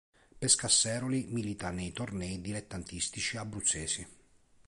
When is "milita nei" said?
1.29-1.91